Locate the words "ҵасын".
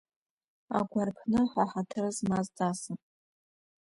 2.55-2.99